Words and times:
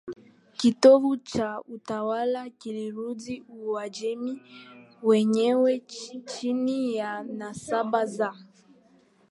kitovu 0.57 1.17
cha 1.17 1.61
utawala 1.67 2.49
kilirudi 2.49 3.43
Uajemi 3.49 4.41
wenyewe 5.03 5.79
chini 6.25 6.95
ya 6.95 7.23
nasaba 7.23 8.05
za 8.05 8.35